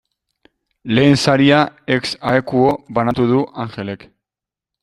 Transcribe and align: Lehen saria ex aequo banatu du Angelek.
Lehen 0.99 1.19
saria 1.25 1.59
ex 1.97 2.13
aequo 2.31 2.65
banatu 2.99 3.31
du 3.35 3.47
Angelek. 3.67 4.09